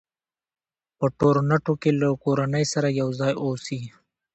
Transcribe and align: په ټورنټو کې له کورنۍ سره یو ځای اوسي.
په 0.97 1.05
ټورنټو 1.19 1.73
کې 1.81 1.91
له 2.01 2.09
کورنۍ 2.23 2.65
سره 2.73 2.87
یو 3.01 3.09
ځای 3.19 3.33
اوسي. 3.45 3.81